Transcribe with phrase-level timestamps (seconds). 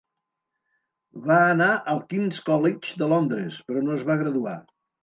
[1.27, 4.61] Va anar al King's College de Londres però no es va graduar.